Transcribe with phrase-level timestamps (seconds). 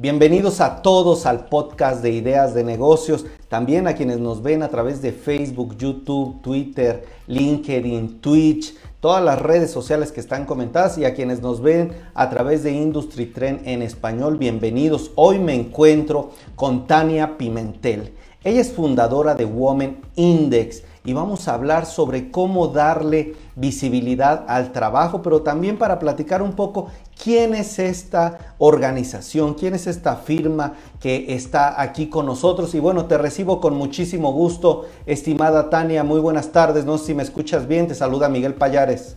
[0.00, 4.70] Bienvenidos a todos al podcast de Ideas de Negocios, también a quienes nos ven a
[4.70, 11.04] través de Facebook, YouTube, Twitter, LinkedIn, Twitch, todas las redes sociales que están comentadas y
[11.04, 15.10] a quienes nos ven a través de Industry Trend en español, bienvenidos.
[15.16, 18.14] Hoy me encuentro con Tania Pimentel.
[18.42, 24.72] Ella es fundadora de Women Index y vamos a hablar sobre cómo darle visibilidad al
[24.72, 26.88] trabajo, pero también para platicar un poco
[27.22, 32.74] quién es esta organización, quién es esta firma que está aquí con nosotros.
[32.74, 37.14] Y bueno, te recibo con muchísimo gusto, estimada Tania, muy buenas tardes, no sé si
[37.14, 39.16] me escuchas bien, te saluda Miguel Payares.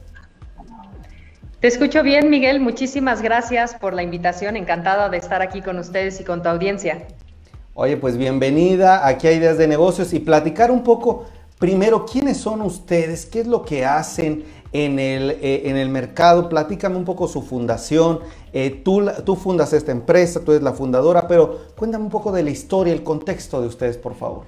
[1.62, 2.60] Te escucho bien, Miguel.
[2.60, 4.58] Muchísimas gracias por la invitación.
[4.58, 7.08] Encantada de estar aquí con ustedes y con tu audiencia.
[7.74, 11.26] Oye, pues bienvenida aquí a Ideas de Negocios y platicar un poco,
[11.64, 16.50] primero, quiénes son ustedes, qué es lo que hacen en el, eh, en el mercado.
[16.50, 18.20] Platícame un poco su fundación.
[18.52, 22.44] Eh, tú, tú fundas esta empresa, tú eres la fundadora, pero cuéntame un poco de
[22.44, 24.44] la historia, el contexto de ustedes, por favor.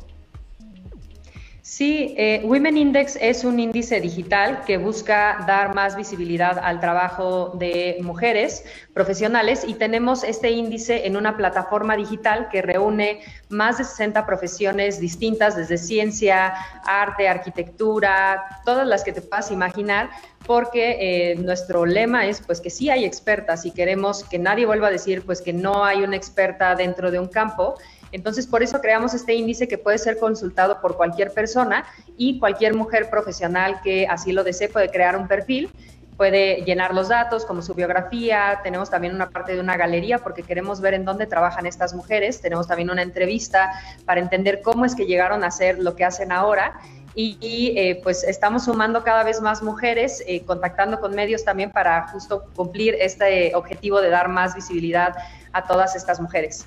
[1.77, 7.51] Sí, eh, Women Index es un índice digital que busca dar más visibilidad al trabajo
[7.55, 13.83] de mujeres profesionales y tenemos este índice en una plataforma digital que reúne más de
[13.83, 16.53] 60 profesiones distintas, desde ciencia,
[16.85, 20.11] arte, arquitectura, todas las que te puedas imaginar,
[20.47, 24.87] porque eh, nuestro lema es pues que sí hay expertas y queremos que nadie vuelva
[24.87, 27.75] a decir pues que no hay una experta dentro de un campo
[28.15, 31.85] entonces, por eso creamos este índice que puede ser consultado por cualquier persona
[32.15, 35.69] y cualquier mujer profesional que así lo desee puede crear un perfil
[36.15, 40.43] puede llenar los datos como su biografía, tenemos también una parte de una galería porque
[40.43, 43.69] queremos ver en dónde trabajan estas mujeres, tenemos también una entrevista
[44.05, 46.79] para entender cómo es que llegaron a hacer lo que hacen ahora.
[47.17, 52.07] Y, eh, pues estamos sumando cada vez más mujeres, eh, contactando con medios también para
[52.09, 55.15] justo cumplir este objetivo de dar más visibilidad
[55.53, 56.65] a todas estas mujeres.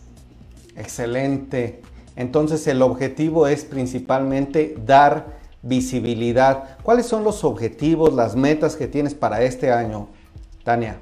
[0.79, 1.83] Excelente.
[2.17, 6.79] Entonces el objetivo es principalmente dar visibilidad.
[6.83, 10.09] ¿Cuáles son los objetivos, las metas que tienes para este año,
[10.65, 10.99] Tania?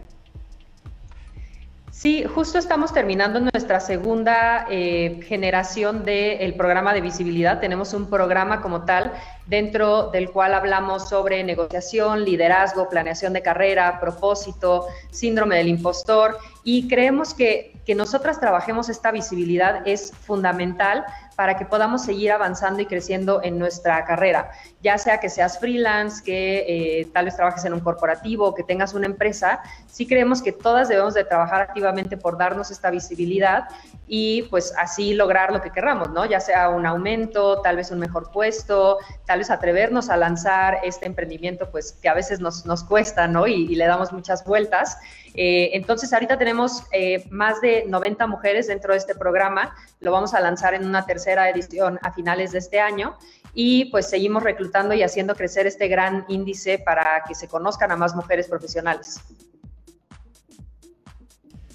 [1.90, 7.58] Sí, justo estamos terminando nuestra segunda eh, generación del programa de visibilidad.
[7.58, 9.12] Tenemos un programa como tal
[9.46, 16.86] dentro del cual hablamos sobre negociación, liderazgo, planeación de carrera, propósito, síndrome del impostor y
[16.86, 22.86] creemos que que nosotras trabajemos esta visibilidad es fundamental para que podamos seguir avanzando y
[22.86, 24.50] creciendo en nuestra carrera,
[24.82, 28.94] ya sea que seas freelance, que eh, tal vez trabajes en un corporativo, que tengas
[28.94, 33.68] una empresa, sí creemos que todas debemos de trabajar activamente por darnos esta visibilidad
[34.08, 36.24] y pues así lograr lo que querramos, ¿no?
[36.24, 41.06] Ya sea un aumento, tal vez un mejor puesto, tal vez atrevernos a lanzar este
[41.06, 43.46] emprendimiento, pues que a veces nos, nos cuesta, ¿no?
[43.46, 44.96] Y, le damos muchas vueltas.
[45.34, 50.32] Eh, entonces, ahorita tenemos eh, más de 90 mujeres dentro de este programa, lo vamos
[50.32, 53.16] a lanzar en una tercera edición a finales de este año
[53.54, 57.96] y pues seguimos reclutando y haciendo crecer este gran índice para que se conozcan a
[57.96, 59.20] más mujeres profesionales.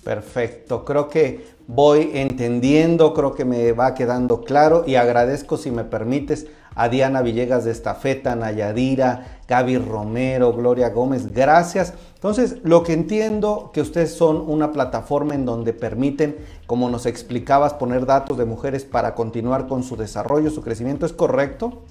[0.04, 5.84] Perfecto, creo que voy entendiendo, creo que me va quedando claro y agradezco si me
[5.84, 11.94] permites a Diana Villegas de Estafeta, Nayadira, Gaby Romero, Gloria Gómez, gracias.
[12.16, 17.74] Entonces, lo que entiendo que ustedes son una plataforma en donde permiten, como nos explicabas,
[17.74, 21.82] poner datos de mujeres para continuar con su desarrollo, su crecimiento, ¿es correcto?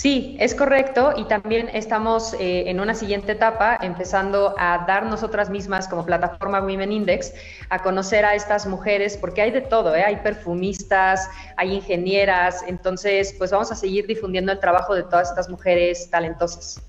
[0.00, 5.50] Sí, es correcto y también estamos eh, en una siguiente etapa empezando a dar nosotras
[5.50, 7.34] mismas como plataforma Women Index
[7.68, 10.02] a conocer a estas mujeres porque hay de todo, ¿eh?
[10.02, 11.28] hay perfumistas,
[11.58, 16.80] hay ingenieras, entonces pues vamos a seguir difundiendo el trabajo de todas estas mujeres talentosas.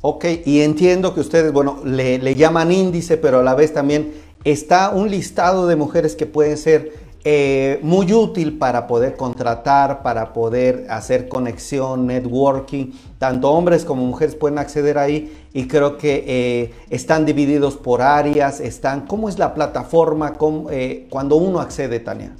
[0.00, 4.14] Ok, y entiendo que ustedes, bueno, le, le llaman índice, pero a la vez también
[4.44, 6.90] está un listado de mujeres que pueden ser
[7.28, 12.92] eh, muy útil para poder contratar, para poder hacer conexión, networking.
[13.18, 18.60] Tanto hombres como mujeres pueden acceder ahí y creo que eh, están divididos por áreas,
[18.60, 20.34] están, ¿cómo es la plataforma
[20.70, 22.30] eh, cuando uno accede, Tania?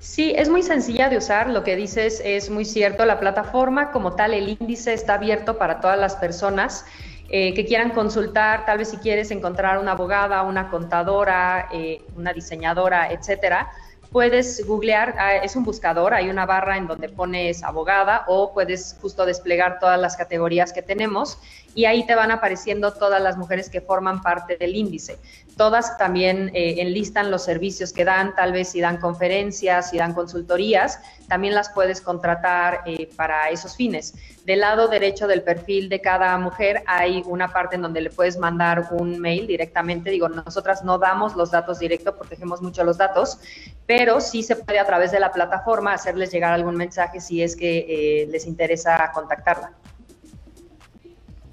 [0.00, 4.14] Sí, es muy sencilla de usar, lo que dices es muy cierto, la plataforma como
[4.16, 6.84] tal, el índice está abierto para todas las personas.
[7.32, 12.32] Eh, que quieran consultar, tal vez si quieres encontrar una abogada, una contadora, eh, una
[12.32, 13.70] diseñadora, etcétera,
[14.10, 18.96] puedes googlear, ah, es un buscador, hay una barra en donde pones abogada o puedes
[19.00, 21.38] justo desplegar todas las categorías que tenemos
[21.74, 25.18] y ahí te van apareciendo todas las mujeres que forman parte del índice.
[25.56, 30.14] Todas también eh, enlistan los servicios que dan, tal vez si dan conferencias, si dan
[30.14, 34.14] consultorías, también las puedes contratar eh, para esos fines.
[34.44, 38.38] Del lado derecho del perfil de cada mujer hay una parte en donde le puedes
[38.38, 40.10] mandar un mail directamente.
[40.10, 43.38] Digo, nosotras no damos los datos directos, protegemos mucho los datos,
[43.86, 47.54] pero sí se puede a través de la plataforma hacerles llegar algún mensaje si es
[47.54, 49.72] que eh, les interesa contactarla.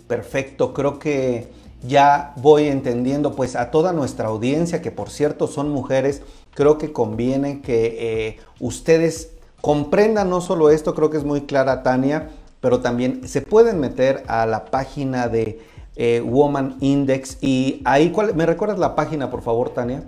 [0.07, 1.47] Perfecto, creo que
[1.85, 6.21] ya voy entendiendo pues a toda nuestra audiencia, que por cierto son mujeres,
[6.53, 9.31] creo que conviene que eh, ustedes
[9.61, 12.29] comprendan no solo esto, creo que es muy clara Tania,
[12.61, 15.59] pero también se pueden meter a la página de
[15.95, 20.03] eh, Woman Index y ahí, ¿cuál, ¿me recuerdas la página por favor Tania?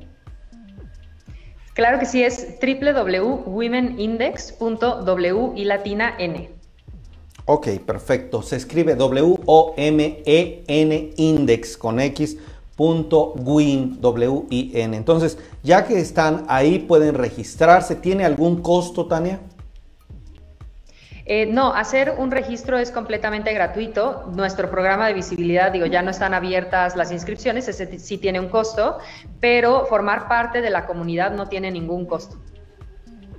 [1.74, 6.59] Claro que sí, es www.womenindex.w y latina n.
[7.52, 8.44] Ok, perfecto.
[8.44, 9.44] Se escribe W-O-M-E-N
[11.18, 12.38] index con X.
[12.76, 17.96] Punto win, w i n Entonces, ya que están ahí, pueden registrarse.
[17.96, 19.40] ¿Tiene algún costo, Tania?
[21.26, 24.30] Eh, no, hacer un registro es completamente gratuito.
[24.36, 28.50] Nuestro programa de visibilidad, digo, ya no están abiertas las inscripciones, ese sí tiene un
[28.50, 29.00] costo,
[29.40, 32.38] pero formar parte de la comunidad no tiene ningún costo.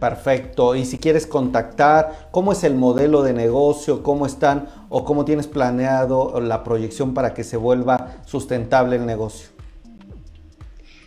[0.01, 0.75] Perfecto.
[0.75, 4.03] Y si quieres contactar, ¿cómo es el modelo de negocio?
[4.03, 9.60] ¿Cómo están o cómo tienes planeado la proyección para que se vuelva sustentable el negocio?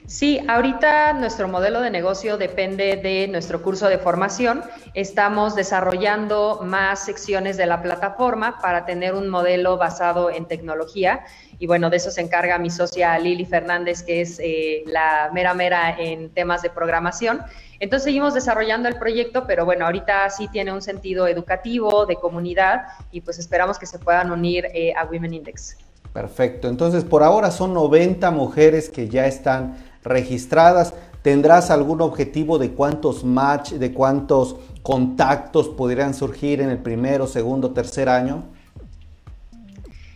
[0.06, 4.62] Sí, ahorita nuestro modelo de negocio depende de nuestro curso de formación.
[4.94, 11.24] Estamos desarrollando más secciones de la plataforma para tener un modelo basado en tecnología.
[11.58, 15.54] Y bueno, de eso se encarga mi socia Lili Fernández, que es eh, la mera
[15.54, 17.42] mera en temas de programación.
[17.80, 22.84] Entonces seguimos desarrollando el proyecto, pero bueno, ahorita sí tiene un sentido educativo, de comunidad,
[23.12, 25.78] y pues esperamos que se puedan unir eh, a Women Index.
[26.14, 30.94] Perfecto, entonces por ahora son 90 mujeres que ya están registradas.
[31.22, 37.72] ¿Tendrás algún objetivo de cuántos match, de cuántos contactos podrían surgir en el primero, segundo,
[37.72, 38.44] tercer año?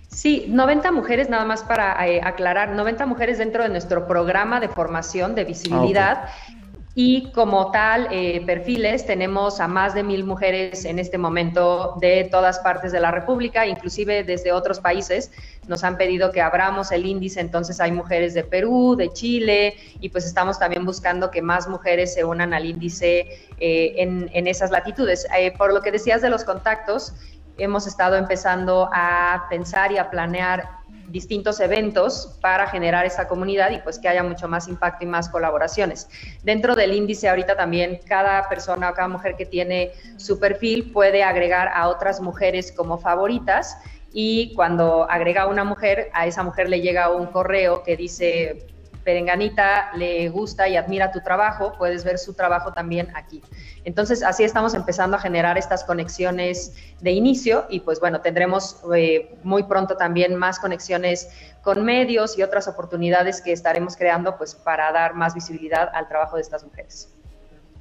[0.09, 4.67] Sí, 90 mujeres, nada más para eh, aclarar, 90 mujeres dentro de nuestro programa de
[4.67, 6.23] formación de visibilidad.
[6.23, 6.29] Ah,
[6.99, 12.27] y como tal, eh, perfiles, tenemos a más de mil mujeres en este momento de
[12.31, 15.31] todas partes de la República, inclusive desde otros países.
[15.67, 20.09] Nos han pedido que abramos el índice, entonces hay mujeres de Perú, de Chile, y
[20.09, 23.27] pues estamos también buscando que más mujeres se unan al índice
[23.59, 25.27] eh, en, en, esas latitudes.
[25.37, 27.13] Eh, por lo que decías de los contactos,
[27.57, 30.77] hemos estado empezando a pensar y a planear
[31.07, 35.29] distintos eventos para generar esa comunidad y pues que haya mucho más impacto y más
[35.29, 36.09] colaboraciones.
[36.43, 41.23] Dentro del índice ahorita también cada persona o cada mujer que tiene su perfil puede
[41.23, 43.77] agregar a otras mujeres como favoritas
[44.11, 48.67] y cuando agrega una mujer, a esa mujer le llega un correo que dice
[49.07, 53.41] Perenganita le gusta y admira tu trabajo, puedes ver su trabajo también aquí.
[53.85, 59.33] Entonces, así estamos empezando a generar estas conexiones de inicio y pues bueno, tendremos eh,
[59.43, 61.29] muy pronto también más conexiones
[61.63, 66.35] con medios y otras oportunidades que estaremos creando pues para dar más visibilidad al trabajo
[66.35, 67.07] de estas mujeres.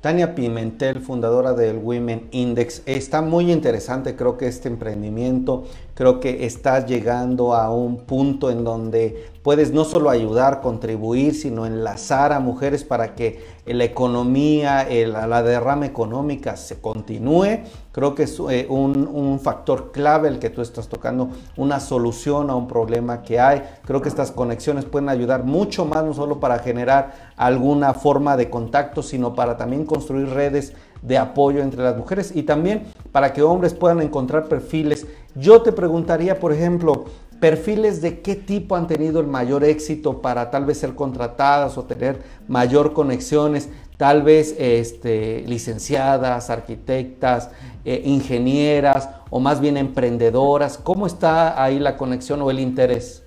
[0.01, 2.83] Tania Pimentel, fundadora del Women Index.
[2.87, 5.65] Está muy interesante, creo que este emprendimiento,
[5.95, 11.67] creo que estás llegando a un punto en donde puedes no solo ayudar, contribuir, sino
[11.67, 17.61] enlazar a mujeres para que la economía, la derrama económica se continúe.
[17.93, 22.57] Creo que es eh, un, factor clave el que tú estás tocando, una solución a
[22.57, 23.63] un problema que hay.
[23.85, 28.51] Creo que estas conexiones pueden ayudar mucho más, no solo para generar alguna forma de
[28.51, 30.73] contacto, sino para también construir redes
[31.03, 35.07] de apoyo entre las mujeres y también para que hombres puedan encontrar perfiles.
[35.37, 37.05] Yo te preguntaría, por ejemplo,
[37.47, 41.85] perfiles de qué tipo han tenido el mayor éxito para tal vez ser contratadas o
[41.85, 47.51] tener mayor conexiones, tal vez este, licenciadas, arquitectas,
[47.85, 50.77] eh, ingenieras o más bien emprendedoras.
[50.77, 53.23] ¿Cómo está ahí la conexión o el interés?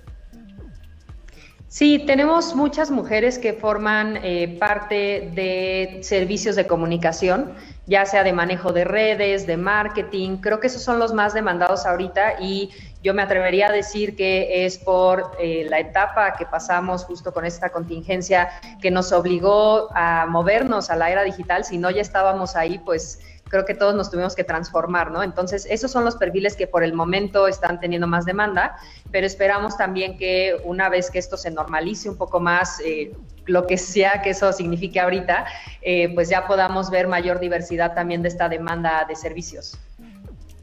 [1.68, 7.54] Sí, tenemos muchas mujeres que forman eh, parte de servicios de comunicación,
[7.86, 10.38] ya sea de manejo de redes, de marketing.
[10.38, 12.70] Creo que esos son los más demandados ahorita y
[13.02, 17.44] yo me atrevería a decir que es por eh, la etapa que pasamos justo con
[17.44, 21.64] esta contingencia que nos obligó a movernos a la era digital.
[21.64, 25.22] Si no ya estábamos ahí, pues creo que todos nos tuvimos que transformar, ¿no?
[25.22, 28.76] Entonces, esos son los perfiles que por el momento están teniendo más demanda,
[29.10, 33.12] pero esperamos también que una vez que esto se normalice un poco más, eh,
[33.46, 35.46] lo que sea que eso signifique ahorita,
[35.82, 39.76] eh, pues ya podamos ver mayor diversidad también de esta demanda de servicios.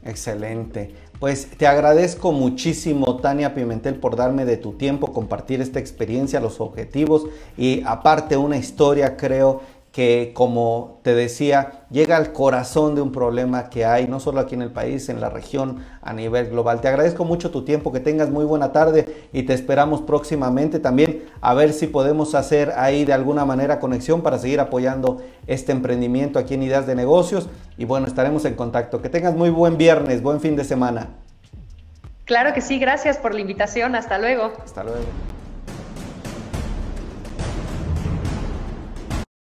[0.08, 0.94] Excelente.
[1.20, 6.62] Pues te agradezco muchísimo, Tania Pimentel, por darme de tu tiempo, compartir esta experiencia, los
[6.62, 7.26] objetivos
[7.58, 9.60] y aparte una historia, creo
[9.92, 14.54] que como te decía, llega al corazón de un problema que hay, no solo aquí
[14.54, 16.80] en el país, en la región, a nivel global.
[16.80, 21.17] Te agradezco mucho tu tiempo, que tengas muy buena tarde y te esperamos próximamente también
[21.40, 26.38] a ver si podemos hacer ahí de alguna manera conexión para seguir apoyando este emprendimiento
[26.38, 27.48] aquí en Ideas de Negocios.
[27.76, 29.00] Y bueno, estaremos en contacto.
[29.02, 31.08] Que tengas muy buen viernes, buen fin de semana.
[32.24, 33.94] Claro que sí, gracias por la invitación.
[33.94, 34.52] Hasta luego.
[34.64, 35.37] Hasta luego.